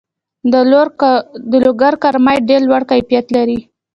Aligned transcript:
د 1.51 1.55
لوګر 1.63 1.93
کرومایټ 2.03 2.41
ډیر 2.49 2.61
لوړ 2.67 2.81
کیفیت 2.91 3.25
لري. 3.35 3.59